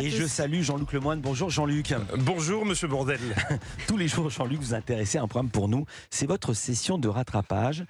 à 0.00 0.02
Et 0.02 0.10
tous. 0.10 0.16
je 0.16 0.26
salue 0.26 0.62
Jean-Luc 0.62 0.92
Lemoine. 0.92 1.20
Bonjour 1.20 1.50
Jean-Luc. 1.50 1.94
Bonjour 2.18 2.64
Monsieur 2.64 2.88
Bordel. 2.88 3.20
Tous 3.86 3.96
les 3.96 4.08
jours, 4.08 4.30
Jean-Luc, 4.30 4.60
vous 4.60 4.74
intéressez 4.74 5.18
à 5.18 5.22
un 5.22 5.28
programme 5.28 5.50
pour 5.50 5.68
nous. 5.68 5.84
C'est 6.10 6.26
votre 6.26 6.54
session 6.54 6.98
de 6.98 7.08
rattrapage. 7.08 7.84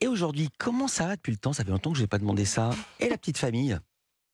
Et 0.00 0.06
aujourd'hui, 0.06 0.48
comment 0.58 0.88
ça 0.88 1.06
va 1.06 1.16
depuis 1.16 1.32
le 1.32 1.38
temps? 1.38 1.52
Ça 1.52 1.64
fait 1.64 1.70
longtemps 1.70 1.90
que 1.92 1.96
je 1.98 2.02
n'ai 2.02 2.08
pas 2.08 2.18
demandé 2.18 2.44
ça. 2.44 2.70
Et 3.00 3.08
la 3.08 3.16
petite 3.18 3.38
famille? 3.38 3.78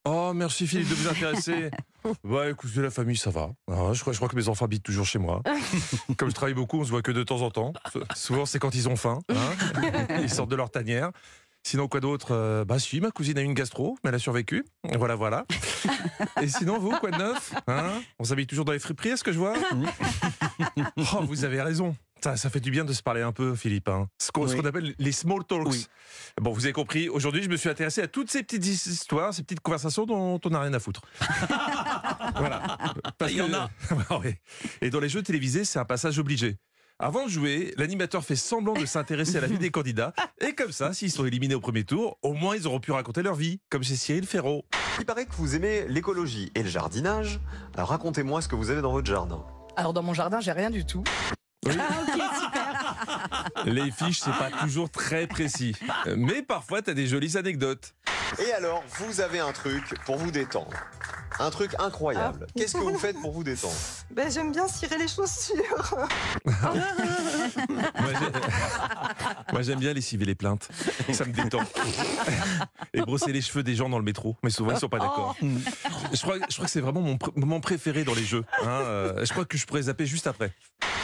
Oh 0.04 0.32
merci 0.34 0.66
Philippe 0.66 0.88
de 0.88 0.94
vous 0.94 1.08
intéresser. 1.08 1.70
Bah 2.24 2.48
écoutez 2.48 2.80
la 2.80 2.90
famille 2.90 3.16
ça 3.16 3.28
va. 3.30 3.50
Ah, 3.70 3.90
je, 3.92 4.00
crois, 4.00 4.12
je 4.12 4.18
crois 4.18 4.28
que 4.28 4.36
mes 4.36 4.48
enfants 4.48 4.64
habitent 4.64 4.84
toujours 4.84 5.04
chez 5.04 5.18
moi. 5.18 5.42
Comme 6.16 6.30
je 6.30 6.34
travaille 6.34 6.54
beaucoup, 6.54 6.78
on 6.80 6.84
se 6.84 6.90
voit 6.90 7.02
que 7.02 7.10
de 7.10 7.22
temps 7.24 7.42
en 7.42 7.50
temps. 7.50 7.72
Souvent 8.14 8.46
c'est 8.46 8.58
quand 8.60 8.74
ils 8.74 8.88
ont 8.88 8.96
faim. 8.96 9.18
hein. 9.28 10.16
Ils 10.22 10.30
sortent 10.30 10.48
de 10.50 10.56
leur 10.56 10.70
tanière. 10.70 11.10
Sinon 11.64 11.88
quoi 11.88 12.00
d'autre? 12.00 12.28
Euh, 12.30 12.64
Bah 12.64 12.78
si, 12.78 13.00
ma 13.00 13.10
cousine 13.10 13.36
a 13.36 13.42
eu 13.42 13.44
une 13.44 13.52
gastro, 13.52 13.98
mais 14.02 14.08
elle 14.08 14.14
a 14.14 14.18
survécu. 14.20 14.64
Voilà 14.96 15.16
voilà. 15.16 15.44
Et 16.42 16.48
sinon 16.48 16.78
vous 16.78 16.90
quoi 16.98 17.10
de 17.10 17.18
neuf 17.18 17.52
hein? 17.66 18.00
On 18.18 18.24
s'habille 18.24 18.46
toujours 18.46 18.64
dans 18.64 18.72
les 18.72 18.78
friperies, 18.78 19.10
est-ce 19.10 19.24
que 19.24 19.32
je 19.32 19.38
vois? 19.38 19.54
Oh 21.14 21.22
vous 21.22 21.44
avez 21.44 21.60
raison. 21.62 21.96
Ça, 22.22 22.36
ça 22.36 22.50
fait 22.50 22.58
du 22.58 22.72
bien 22.72 22.84
de 22.84 22.92
se 22.92 23.00
parler 23.02 23.22
un 23.22 23.30
peu, 23.30 23.54
Philippe. 23.54 23.88
hein. 23.88 24.08
Ce 24.18 24.32
qu'on 24.32 24.48
Oui. 24.48 24.66
appelle 24.66 24.92
les 24.98 25.12
small 25.12 25.44
talks. 25.44 25.68
Oui. 25.68 25.86
Bon, 26.40 26.52
vous 26.52 26.64
avez 26.64 26.72
compris, 26.72 27.08
aujourd'hui, 27.08 27.44
je 27.44 27.48
me 27.48 27.56
suis 27.56 27.68
intéressé 27.68 28.02
à 28.02 28.08
toutes 28.08 28.28
ces 28.28 28.42
petites 28.42 28.66
histoires, 28.66 29.32
ces 29.32 29.44
petites 29.44 29.60
conversations 29.60 30.04
dont 30.04 30.40
on 30.44 30.50
n'a 30.50 30.60
rien 30.60 30.74
à 30.74 30.80
foutre. 30.80 31.02
voilà. 32.36 32.76
Parce 33.18 33.30
Il 33.30 33.38
y 33.38 33.40
en 33.42 33.52
a. 33.54 33.70
Et 34.82 34.90
dans 34.90 34.98
les 34.98 35.08
jeux 35.08 35.22
télévisés, 35.22 35.64
c'est 35.64 35.78
un 35.78 35.84
passage 35.84 36.18
obligé. 36.18 36.56
Avant 37.00 37.26
de 37.26 37.30
jouer, 37.30 37.72
l'animateur 37.76 38.24
fait 38.24 38.34
semblant 38.34 38.72
de 38.72 38.84
s'intéresser 38.84 39.36
à 39.36 39.40
la 39.40 39.46
vie 39.46 39.58
des 39.58 39.70
candidats. 39.70 40.12
Et 40.40 40.56
comme 40.56 40.72
ça, 40.72 40.92
s'ils 40.92 41.12
sont 41.12 41.24
éliminés 41.24 41.54
au 41.54 41.60
premier 41.60 41.84
tour, 41.84 42.18
au 42.22 42.32
moins 42.32 42.56
ils 42.56 42.66
auront 42.66 42.80
pu 42.80 42.90
raconter 42.90 43.22
leur 43.22 43.36
vie, 43.36 43.60
comme 43.70 43.84
chez 43.84 43.94
Cyril 43.94 44.26
Ferraud. 44.26 44.64
Il 44.98 45.06
paraît 45.06 45.26
que 45.26 45.32
vous 45.34 45.54
aimez 45.54 45.86
l'écologie 45.86 46.50
et 46.56 46.62
le 46.64 46.68
jardinage. 46.68 47.38
Alors 47.76 47.90
racontez-moi 47.90 48.42
ce 48.42 48.48
que 48.48 48.56
vous 48.56 48.70
avez 48.70 48.82
dans 48.82 48.90
votre 48.90 49.06
jardin. 49.06 49.44
Alors 49.76 49.92
dans 49.92 50.02
mon 50.02 50.12
jardin, 50.12 50.40
j'ai 50.40 50.50
rien 50.50 50.70
du 50.70 50.84
tout. 50.84 51.04
Ah, 51.68 51.70
ok, 51.70 52.20
super. 52.42 53.64
Les 53.64 53.92
fiches, 53.92 54.18
c'est 54.18 54.32
pas 54.32 54.50
toujours 54.60 54.90
très 54.90 55.28
précis. 55.28 55.76
Mais 56.16 56.42
parfois, 56.42 56.82
t'as 56.82 56.94
des 56.94 57.06
jolies 57.06 57.36
anecdotes. 57.36 57.94
Et 58.44 58.52
alors, 58.54 58.82
vous 58.98 59.20
avez 59.20 59.38
un 59.38 59.52
truc 59.52 59.94
pour 60.04 60.16
vous 60.16 60.32
détendre. 60.32 60.76
Un 61.40 61.50
truc 61.50 61.72
incroyable. 61.78 62.46
Qu'est-ce 62.56 62.74
que 62.74 62.78
vous 62.78 62.98
faites 62.98 63.20
pour 63.20 63.32
vous 63.32 63.44
détendre? 63.44 63.74
Ben, 64.10 64.30
j'aime 64.30 64.52
bien 64.52 64.66
cirer 64.68 64.98
les 64.98 65.08
chaussures. 65.08 65.94
Moi, 66.44 68.12
j'ai- 68.18 69.52
Moi, 69.52 69.62
j'aime 69.62 69.78
bien 69.78 69.92
lessiver 69.92 70.24
les 70.24 70.34
plaintes. 70.34 70.68
Ça 71.12 71.24
me 71.24 71.32
détend. 71.32 71.60
Et 72.92 73.00
brosser 73.00 73.32
les 73.32 73.40
cheveux 73.42 73.62
des 73.62 73.74
gens 73.74 73.88
dans 73.88 73.98
le 73.98 74.04
métro. 74.04 74.36
Mais 74.42 74.50
souvent, 74.50 74.72
ils 74.72 74.78
sont 74.78 74.88
pas 74.88 74.98
d'accord. 74.98 75.36
Je 75.40 76.20
crois, 76.20 76.36
je 76.48 76.54
crois 76.54 76.64
que 76.66 76.70
c'est 76.70 76.80
vraiment 76.80 77.00
mon 77.00 77.14
pr- 77.16 77.32
moment 77.38 77.60
préféré 77.60 78.04
dans 78.04 78.14
les 78.14 78.24
jeux. 78.24 78.44
hein. 78.62 78.66
Euh, 78.68 79.24
Je 79.24 79.32
crois 79.32 79.44
que 79.44 79.56
je 79.58 79.66
pourrais 79.66 79.82
zapper 79.82 80.06
juste 80.06 80.26
après. 80.26 80.52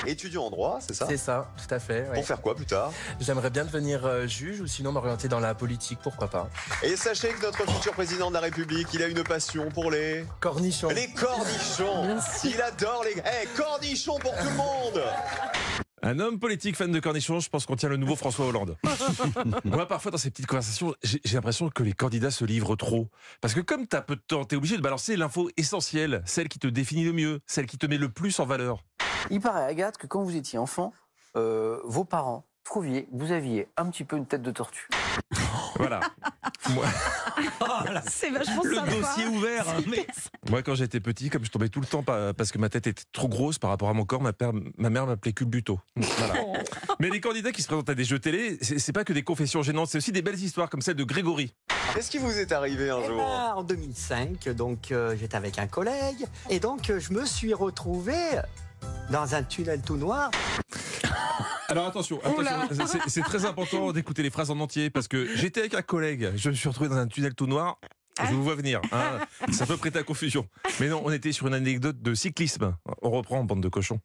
Étudiant 0.07 0.45
en 0.45 0.51
droit, 0.51 0.79
c'est 0.81 0.95
ça 0.95 1.07
C'est 1.09 1.17
ça, 1.17 1.53
tout 1.57 1.73
à 1.75 1.79
fait. 1.79 2.09
ouais. 2.09 2.15
Pour 2.15 2.27
faire 2.27 2.41
quoi 2.41 2.55
plus 2.55 2.67
tard 2.67 2.93
J'aimerais 3.21 3.51
bien 3.51 3.65
devenir 3.65 4.05
euh, 4.05 4.27
juge 4.27 4.61
ou 4.61 4.67
sinon 4.67 4.93
m'orienter 4.93 5.29
dans 5.29 5.41
la 5.41 5.55
politique, 5.55 5.99
pourquoi 6.03 6.29
pas. 6.29 6.49
Et 6.83 6.97
sachez 6.97 7.29
que 7.29 7.43
notre 7.43 7.69
futur 7.71 7.93
président 7.93 8.29
de 8.29 8.35
la 8.35 8.41
République, 8.41 8.89
il 8.93 9.03
a 9.03 9.07
une 9.07 9.23
passion 9.25 9.69
pour 9.71 9.91
les... 9.91 10.25
Cornichon. 10.41 10.89
Les 10.89 11.09
cornichons 11.09 12.19
Il 12.45 12.61
adore 12.61 13.05
les... 13.05 13.15
Eh, 13.21 13.47
cornichons 13.57 14.19
pour 14.19 14.33
tout 14.37 14.45
le 14.49 14.57
monde 14.57 15.03
Un 16.03 16.19
homme 16.19 16.39
politique 16.39 16.77
fan 16.77 16.93
de 16.93 17.01
cornichons, 17.01 17.41
je 17.41 17.49
pense 17.49 17.65
qu'on 17.67 17.77
tient 17.77 17.89
le 17.89 17.97
nouveau 17.97 18.17
François 18.17 18.47
Hollande. 18.47 18.77
Moi, 19.65 19.89
parfois, 19.89 20.11
dans 20.11 20.19
ces 20.19 20.31
petites 20.31 20.47
conversations, 20.47 20.95
j'ai 21.03 21.21
j'ai 21.25 21.35
l'impression 21.37 21.71
que 21.71 21.83
les 21.83 21.93
candidats 21.95 22.31
se 22.31 22.45
livrent 22.45 22.77
trop. 22.77 23.09
Parce 23.41 23.55
que 23.55 23.61
comme 23.61 23.87
t'as 23.87 24.03
peu 24.03 24.17
de 24.17 24.21
temps, 24.27 24.45
t'es 24.45 24.57
obligé 24.57 24.77
de 24.77 24.83
balancer 24.83 25.17
l'info 25.17 25.49
essentielle, 25.57 26.23
celle 26.27 26.49
qui 26.49 26.59
te 26.59 26.67
définit 26.67 27.05
le 27.05 27.13
mieux, 27.13 27.41
celle 27.47 27.67
qui 27.67 27.79
te 27.79 27.87
met 27.87 27.97
le 27.99 28.11
plus 28.11 28.39
en 28.41 28.45
valeur. 28.47 28.85
Il 29.31 29.41
paraît, 29.41 29.65
Agathe, 29.65 29.97
que 29.99 30.07
quand 30.07 30.23
vous 30.23 30.37
étiez 30.37 30.59
enfant, 30.59 30.93
euh, 31.37 31.79
vos 31.85 32.05
parents 32.05 32.45
trouviez 32.65 33.05
que 33.05 33.11
vous 33.13 33.31
aviez 33.33 33.69
un 33.77 33.91
petit 33.91 34.05
peu 34.05 34.17
une 34.17 34.25
tête 34.27 34.41
de 34.43 34.51
tortue. 34.51 34.89
Voilà. 35.77 36.01
Moi, 36.71 36.85
C'est 38.09 38.31
vachement 38.31 38.63
Le 38.65 38.75
sympa. 38.77 38.91
dossier 38.91 39.27
ouvert. 39.27 39.69
hein, 39.69 39.83
mais- 39.87 40.07
moi, 40.49 40.63
quand 40.63 40.75
j'étais 40.75 41.01
petit, 41.01 41.29
comme 41.29 41.45
je 41.45 41.51
tombais 41.51 41.69
tout 41.69 41.81
le 41.81 41.87
temps 41.87 42.03
pa- 42.03 42.33
parce 42.33 42.53
que 42.53 42.59
ma 42.59 42.71
tête 42.71 42.87
était 42.87 43.03
trop 43.13 43.29
grosse 43.29 43.59
par 43.59 43.69
rapport 43.71 43.91
à 43.91 43.93
mon 43.93 44.05
corps, 44.07 44.23
ma, 44.23 44.33
père- 44.33 44.53
ma 44.79 44.89
mère 44.89 45.07
m'appelait 45.07 45.33
culbuto. 45.35 45.79
Voilà. 45.97 46.35
Mais 47.01 47.11
les 47.11 47.21
candidats 47.21 47.53
qui 47.53 47.61
se 47.61 47.67
présentent 47.67 47.91
à 47.91 47.95
des 47.95 48.05
jeux 48.05 48.19
télé, 48.19 48.59
c'est 48.63 48.93
pas 48.93 49.05
que 49.05 49.13
des 49.13 49.23
confessions 49.23 49.63
gênantes, 49.63 49.89
c'est 49.89 49.99
aussi 49.99 50.13
des 50.13 50.23
belles 50.23 50.41
histoires 50.43 50.71
comme 50.71 50.81
celle 50.81 50.97
de 50.97 51.05
Grégory. 51.05 51.55
Qu'est-ce 51.95 52.11
qui 52.11 52.19
vous 52.19 52.39
est 52.39 52.51
arrivé 52.53 52.89
un 52.89 53.01
Eh 53.03 53.07
jour? 53.09 53.17
ben, 53.19 53.53
en 53.57 53.63
2005, 53.63 54.49
donc 54.51 54.91
euh, 54.91 55.15
j'étais 55.19 55.37
avec 55.37 55.59
un 55.59 55.67
collègue 55.67 56.25
et 56.49 56.61
donc 56.61 56.89
euh, 56.89 56.99
je 56.99 57.13
me 57.13 57.27
suis 57.27 57.53
retrouvé 57.53 58.15
dans 59.11 59.35
un 59.35 59.43
tunnel 59.43 59.81
tout 59.83 59.97
noir. 59.97 60.31
Alors 61.69 61.87
attention, 61.87 62.21
attention, 62.25 62.99
c'est- 63.09 63.23
très 63.23 63.45
important 63.47 63.91
d'écouter 63.93 64.23
les 64.23 64.31
phrases 64.31 64.51
en 64.51 64.61
entier 64.61 64.91
parce 64.91 65.09
que 65.09 65.35
j'étais 65.35 65.61
avec 65.61 65.75
un 65.75 65.83
collègue, 65.83 66.33
je 66.37 66.51
me 66.51 66.55
suis 66.55 66.69
retrouvé 66.69 66.89
dans 66.91 66.97
un 66.97 67.07
tunnel 67.09 67.35
tout 67.35 67.47
noir. 67.47 67.79
Je 68.29 68.33
vous 68.33 68.45
vois 68.45 68.55
venir, 68.55 68.81
hein. 68.93 69.19
ça 69.51 69.67
peut 69.67 69.77
prêter 69.77 69.99
à 69.99 70.05
confusion. 70.05 70.47
Mais 70.79 70.87
non, 70.87 71.03
on 71.05 71.11
était 71.11 71.33
sur 71.33 71.49
une 71.49 71.55
anecdote 71.55 72.01
de 72.01 72.15
cyclisme. 72.15 72.77
On 73.03 73.11
reprend, 73.11 73.43
bande 73.43 73.61
de 73.61 73.69
cochons. 73.69 73.99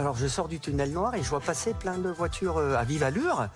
Alors 0.00 0.16
je 0.16 0.26
sors 0.26 0.48
du 0.48 0.58
tunnel 0.58 0.90
noir 0.90 1.14
et 1.14 1.22
je 1.22 1.28
vois 1.28 1.38
passer 1.38 1.74
plein 1.74 1.96
de 1.98 2.08
voitures 2.08 2.56
euh, 2.56 2.74
à 2.74 2.82
vive 2.82 3.04
allure 3.04 3.46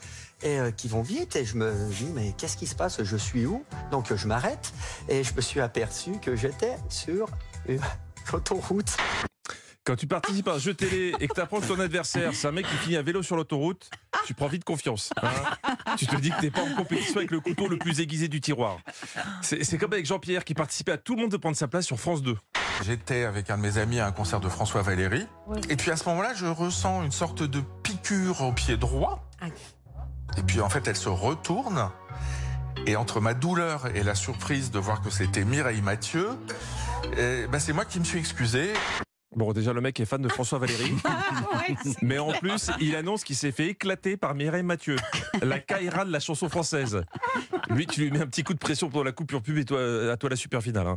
et 0.43 0.61
euh, 0.61 0.71
qui 0.71 0.87
vont 0.87 1.03
vite 1.03 1.35
et 1.35 1.45
je 1.45 1.57
me 1.57 1.73
dis 1.91 2.11
mais 2.15 2.35
qu'est-ce 2.39 2.57
qui 2.59 2.67
se 2.69 2.77
passe? 2.77 3.03
Je 3.03 3.17
suis 3.17 3.47
où? 3.47 3.65
Donc 3.91 4.15
je 4.15 4.27
m'arrête 4.29 4.73
et 5.09 5.25
je 5.25 5.35
me 5.35 5.41
suis 5.41 5.61
aperçu 5.61 6.13
que 6.21 6.37
j'étais 6.37 6.77
sur 6.91 7.27
une 7.67 7.81
autoroute. 8.33 8.97
Quand 9.87 9.95
tu 9.95 10.09
participes 10.09 10.49
à 10.49 10.55
un 10.55 10.59
jeu 10.59 10.75
télé 10.75 11.15
et 11.21 11.29
que 11.29 11.35
tu 11.35 11.41
apprends 11.41 11.61
que 11.61 11.67
ton 11.67 11.79
adversaire, 11.79 12.35
c'est 12.35 12.49
un 12.49 12.53
mec 12.53 12.67
qui 12.67 12.77
finit 12.77 12.97
à 12.97 13.03
vélo 13.03 13.23
sur 13.23 13.37
l'autoroute, 13.37 13.89
tu 14.27 14.35
prends 14.35 14.49
vite 14.49 14.65
confiance. 14.65 15.11
hein. 15.23 15.29
tu 15.97 16.09
te 16.09 16.17
dis 16.17 16.31
que 16.31 16.41
t'es 16.41 16.51
pas 16.51 16.63
en 16.63 16.75
compétition 16.75 17.19
avec 17.19 17.31
le 17.31 17.39
couteau 17.39 17.69
le 17.69 17.79
plus 17.79 18.01
aiguisé 18.01 18.27
du 18.27 18.41
tiroir. 18.41 18.79
C'est 19.43 19.79
comme 19.79 19.93
avec 19.93 20.05
Jean-Pierre 20.05 20.45
qui 20.45 20.55
participait 20.55 20.91
à 20.91 20.99
tout 20.99 21.15
le 21.15 21.23
monde 21.23 21.31
de 21.31 21.37
prendre 21.37 21.57
sa 21.57 21.69
place 21.69 21.87
sur 21.87 22.01
France 22.01 22.21
2. 22.23 22.37
J'étais 22.85 23.23
avec 23.25 23.49
un 23.49 23.59
de 23.59 23.63
mes 23.63 23.79
amis 23.79 24.01
à 24.01 24.07
un 24.09 24.13
concert 24.13 24.41
de 24.41 24.49
François 24.49 24.83
Valéry. 24.83 25.25
Et 25.69 25.77
puis 25.77 25.93
à 25.93 25.97
ce 25.97 26.09
moment-là, 26.09 26.35
je 26.35 26.47
ressens 26.47 27.05
une 27.05 27.13
sorte 27.13 27.45
de 27.45 27.61
piqûre 27.85 28.41
au 28.43 28.51
pied 28.53 28.77
droit. 28.77 29.25
Aïe. 29.41 29.53
Et 30.37 30.43
puis 30.43 30.61
en 30.61 30.69
fait, 30.69 30.89
elle 30.89 30.97
se 30.97 31.09
retourne. 31.09 31.91
Et 32.87 32.97
entre 32.97 33.21
ma 33.21 33.35
douleur 33.35 33.87
et 33.95 34.03
la 34.03 34.17
surprise 34.17 34.73
de 34.73 34.81
voir 34.81 35.01
que 35.01 35.11
c'était 35.11 35.45
Mireille 35.45 35.81
Mathieu, 35.81 36.31
ben, 37.15 37.59
c'est 37.61 37.73
moi 37.73 37.85
qui 37.85 38.01
me 38.01 38.05
suis 38.05 38.19
excusé. 38.19 38.73
Bon, 39.37 39.53
déjà, 39.53 39.73
le 39.75 39.83
mec 39.83 40.01
est 40.01 40.07
fan 40.07 40.23
de 40.23 40.29
François 40.29 40.59
Valéry. 40.59 40.93
Ouais, 41.53 41.77
c'est- 41.85 42.01
Mais 42.03 42.19
en 42.19 42.33
plus, 42.33 42.71
il 42.81 42.97
annonce 42.97 43.23
qu'il 43.23 43.37
s'est 43.37 43.53
fait 43.53 43.67
éclater 43.69 44.17
par 44.17 44.35
Mireille 44.35 44.63
Mathieu, 44.63 44.97
la 45.43 45.59
Kaira 45.59 46.05
de 46.05 46.11
la 46.13 46.21
chanson 46.21 46.49
française. 46.49 47.03
Lui, 47.69 47.87
tu 47.87 48.01
lui 48.01 48.11
mets 48.11 48.21
un 48.23 48.27
petit 48.27 48.43
coup 48.45 48.55
de 48.55 48.59
pression 48.59 48.89
pour 48.89 49.05
la 49.05 49.13
coupure 49.13 49.43
pub 49.43 49.59
et 49.59 49.65
toi, 49.65 49.79
à 50.13 50.17
toi 50.17 50.31
la 50.31 50.37
super 50.37 50.63
finale. 50.63 50.87
hein. 50.87 50.97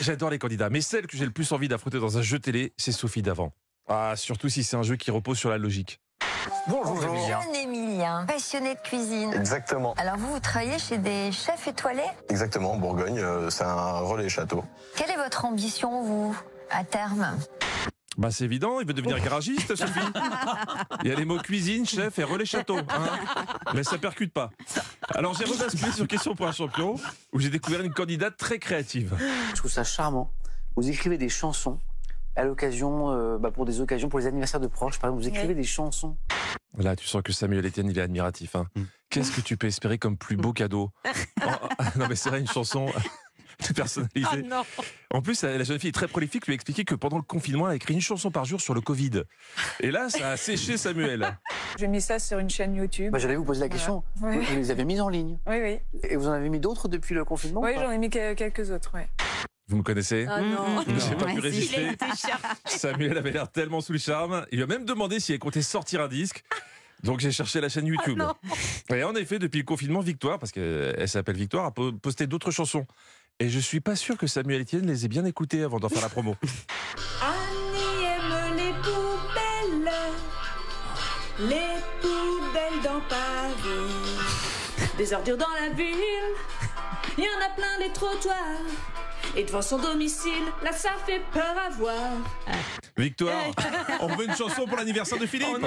J'adore 0.00 0.30
les 0.30 0.38
candidats, 0.38 0.70
mais 0.70 0.80
celle 0.80 1.06
que 1.06 1.16
j'ai 1.16 1.24
le 1.24 1.30
plus 1.32 1.50
envie 1.52 1.68
d'affronter 1.68 1.98
dans 1.98 2.18
un 2.18 2.22
jeu 2.22 2.38
télé, 2.38 2.72
c'est 2.76 2.92
Sophie 2.92 3.22
Davant. 3.22 3.52
Ah, 3.88 4.14
surtout 4.16 4.48
si 4.48 4.62
c'est 4.64 4.76
un 4.76 4.82
jeu 4.82 4.96
qui 4.96 5.10
repose 5.10 5.38
sur 5.38 5.50
la 5.50 5.58
logique. 5.58 6.00
Bonjour, 6.68 7.02
Emilien. 7.04 7.40
Jeune 7.42 7.54
Emilien, 7.54 8.24
passionné 8.26 8.74
de 8.74 8.80
cuisine. 8.80 9.32
Exactement, 9.34 9.94
Alors 9.94 10.16
vous, 10.16 10.32
vous 10.32 10.40
travaillez 10.40 10.78
chez 10.78 10.98
des 10.98 11.32
chefs 11.32 11.66
étoilés? 11.66 12.02
Exactement. 12.28 12.72
En 12.72 12.76
Bourgogne, 12.78 13.18
euh, 13.18 13.50
c'est 13.50 13.64
un 13.64 13.98
relais 14.00 14.28
château. 14.28 14.64
Quelle 14.96 15.10
est 15.10 15.16
votre 15.16 15.44
ambition, 15.44 16.02
vous, 16.02 16.36
à 16.70 16.84
terme? 16.84 17.36
Bah 18.18 18.30
c'est 18.30 18.44
évident, 18.44 18.80
il 18.80 18.86
veut 18.86 18.94
devenir 18.94 19.20
garagiste, 19.20 19.74
Sophie. 19.76 20.00
Il 21.04 21.10
y 21.10 21.12
a 21.12 21.16
les 21.16 21.24
mots 21.26 21.38
cuisine, 21.38 21.84
chef 21.86 22.18
et 22.18 22.24
relais 22.24 22.46
château. 22.46 22.78
hein. 22.78 23.06
Mais 23.74 23.84
ça 23.84 23.98
percute 23.98 24.32
pas. 24.32 24.50
Alors 25.14 25.34
j'ai 25.34 25.44
rebasculé 25.44 25.92
sur 25.92 26.06
Question 26.08 26.34
pour 26.34 26.46
un 26.46 26.52
champion, 26.52 26.96
où 27.32 27.40
j'ai 27.40 27.50
découvert 27.50 27.82
une 27.82 27.92
candidate 27.92 28.36
très 28.36 28.58
créative. 28.58 29.14
Je 29.50 29.56
trouve 29.56 29.70
ça 29.70 29.84
charmant. 29.84 30.30
Vous 30.76 30.88
écrivez 30.88 31.18
des 31.18 31.28
chansons 31.28 31.78
à 32.36 32.44
l'occasion, 32.44 33.10
euh, 33.12 33.38
bah, 33.38 33.50
pour 33.50 33.64
des 33.64 33.80
occasions, 33.80 34.08
pour 34.10 34.18
les 34.18 34.26
anniversaires 34.26 34.60
de 34.60 34.66
proches, 34.66 34.98
par 34.98 35.08
exemple, 35.08 35.22
vous 35.22 35.28
écrivez 35.28 35.54
des 35.54 35.64
chansons. 35.64 36.16
Là, 36.76 36.94
tu 36.94 37.06
sens 37.06 37.22
que 37.22 37.32
Samuel 37.32 37.64
Etienne, 37.64 37.88
il 37.90 37.98
est 37.98 38.02
admiratif. 38.02 38.56
hein. 38.56 38.66
Qu'est-ce 39.08 39.32
que 39.32 39.40
tu 39.40 39.56
peux 39.56 39.66
espérer 39.66 39.96
comme 39.98 40.18
plus 40.18 40.36
beau 40.36 40.52
cadeau? 40.52 40.90
Oh, 41.46 41.50
ah, 41.78 41.92
Non 41.96 42.06
mais 42.08 42.16
c'est 42.16 42.28
vrai, 42.30 42.40
une 42.40 42.48
chanson 42.48 42.86
personnalisée. 43.74 44.26
Ah 44.30 44.36
non. 44.36 44.62
En 45.10 45.22
plus, 45.22 45.42
la 45.42 45.62
jeune 45.64 45.78
fille 45.78 45.88
est 45.88 45.92
très 45.92 46.08
prolifique, 46.08 46.46
lui 46.46 46.52
a 46.52 46.56
expliqué 46.56 46.84
que 46.84 46.94
pendant 46.94 47.16
le 47.16 47.22
confinement, 47.22 47.66
elle 47.66 47.72
a 47.72 47.76
écrit 47.76 47.94
une 47.94 48.00
chanson 48.00 48.30
par 48.30 48.44
jour 48.44 48.60
sur 48.60 48.74
le 48.74 48.80
Covid. 48.80 49.22
Et 49.80 49.90
là, 49.90 50.08
ça 50.08 50.30
a 50.30 50.36
séché 50.36 50.76
Samuel. 50.76 51.38
J'ai 51.78 51.86
mis 51.88 52.00
ça 52.00 52.18
sur 52.18 52.38
une 52.38 52.50
chaîne 52.50 52.74
YouTube. 52.74 53.12
Bah, 53.12 53.18
J'allais 53.18 53.36
vous 53.36 53.44
poser 53.44 53.60
la 53.60 53.68
question. 53.68 54.02
Oui. 54.22 54.38
Vous, 54.38 54.56
les 54.56 54.70
avez 54.70 54.84
mises 54.84 55.00
en 55.00 55.08
ligne. 55.08 55.38
Oui, 55.46 55.56
oui. 55.62 55.78
Et 56.08 56.16
vous 56.16 56.26
en 56.28 56.32
avez 56.32 56.48
mis 56.48 56.60
d'autres 56.60 56.88
depuis 56.88 57.14
le 57.14 57.24
confinement 57.24 57.60
Oui, 57.60 57.70
j'en 57.76 57.90
ai 57.90 57.98
mis 57.98 58.10
que- 58.10 58.34
quelques 58.34 58.70
autres, 58.70 58.90
ouais. 58.94 59.08
Vous 59.68 59.76
me 59.78 59.82
connaissez 59.82 60.26
Ah 60.28 60.40
non. 60.40 60.84
J'ai 60.86 61.16
pas 61.16 61.24
pu 61.26 61.32
si, 61.34 61.40
résister. 61.40 61.88
Samuel 62.66 63.18
avait 63.18 63.32
l'air 63.32 63.50
tellement 63.50 63.80
sous 63.80 63.92
le 63.92 63.98
charme. 63.98 64.46
Il 64.52 64.56
lui 64.58 64.62
a 64.64 64.66
même 64.66 64.84
demandé 64.84 65.18
si 65.20 65.32
elle 65.32 65.38
comptait 65.38 65.62
sortir 65.62 66.00
un 66.02 66.08
disque. 66.08 66.44
Donc 67.02 67.20
j'ai 67.20 67.30
cherché 67.32 67.60
la 67.60 67.68
chaîne 67.68 67.86
YouTube. 67.86 68.20
Ah 68.22 68.34
Et 68.94 69.02
en 69.04 69.14
effet, 69.16 69.38
depuis 69.38 69.58
le 69.58 69.64
confinement, 69.64 70.00
Victoire, 70.00 70.38
parce 70.38 70.50
qu'elle 70.52 71.08
s'appelle 71.08 71.36
Victoire, 71.36 71.66
a 71.66 71.70
po- 71.72 71.92
posté 71.92 72.26
d'autres 72.26 72.50
chansons. 72.50 72.86
Et 73.38 73.50
je 73.50 73.58
suis 73.58 73.80
pas 73.80 73.96
sûr 73.96 74.16
que 74.16 74.26
Samuel 74.26 74.62
Etienne 74.62 74.86
les 74.86 75.04
ait 75.04 75.08
bien 75.08 75.26
écoutés 75.26 75.62
avant 75.62 75.78
d'en 75.78 75.90
faire 75.90 76.00
la 76.00 76.08
promo. 76.08 76.36
Annie 77.22 78.04
aime 78.06 78.56
les 78.56 78.72
poubelles, 78.80 79.92
les 81.40 81.76
poubelles 82.00 82.82
dans 82.82 83.00
Paris. 83.10 84.88
Des 84.96 85.12
ordures 85.12 85.36
dans 85.36 85.50
la 85.60 85.68
ville, 85.68 85.92
il 87.18 87.24
y 87.24 87.28
en 87.28 87.44
a 87.44 87.54
plein 87.54 87.78
les 87.78 87.92
trottoirs. 87.92 88.36
Et 89.36 89.44
devant 89.44 89.60
son 89.60 89.78
domicile, 89.78 90.44
là 90.62 90.72
ça 90.72 90.92
fait 91.04 91.20
peur 91.30 91.54
à 91.58 91.68
voir. 91.68 92.12
Victoire, 92.96 93.50
on 94.00 94.06
veut 94.16 94.24
une 94.24 94.34
chanson 94.34 94.64
pour 94.64 94.78
l'anniversaire 94.78 95.18
de 95.18 95.26
Philippe. 95.26 95.58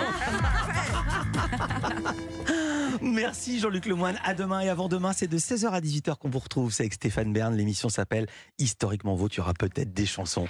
Merci 3.21 3.59
Jean-Luc 3.59 3.85
Lemoine. 3.85 4.17
À 4.23 4.33
demain 4.33 4.61
et 4.61 4.69
avant 4.69 4.87
demain, 4.87 5.11
c'est 5.11 5.27
de 5.27 5.37
16h 5.37 5.67
à 5.67 5.81
18h 5.81 6.15
qu'on 6.15 6.29
vous 6.29 6.39
retrouve. 6.39 6.71
C'est 6.71 6.83
avec 6.83 6.93
Stéphane 6.93 7.33
Bern. 7.33 7.53
L'émission 7.53 7.89
s'appelle 7.89 8.27
Historiquement 8.59 9.13
Vôtre. 9.13 9.35
Il 9.35 9.37
y 9.39 9.41
aura 9.41 9.53
peut-être 9.53 9.93
des 9.93 10.05
chansons. 10.05 10.37